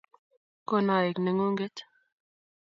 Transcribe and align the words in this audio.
Kono 0.67 0.93
aek 0.99 1.17
nengunget 1.21 1.77